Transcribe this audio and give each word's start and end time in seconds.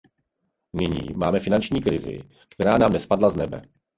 Nyní 0.73 1.13
máme 1.15 1.39
finanční 1.39 1.81
krizi, 1.81 2.23
která 2.49 2.77
nám 2.77 2.93
nespadla 2.93 3.29
z 3.29 3.35
nebe. 3.35 3.61